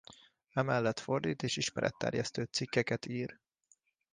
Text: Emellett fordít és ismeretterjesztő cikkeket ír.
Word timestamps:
Emellett 0.53 0.99
fordít 0.99 1.43
és 1.43 1.57
ismeretterjesztő 1.57 2.43
cikkeket 2.51 3.05
ír. 3.05 3.39